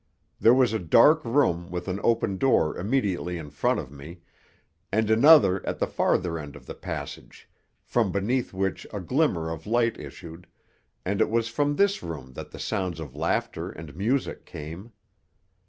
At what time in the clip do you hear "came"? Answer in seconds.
14.43-14.91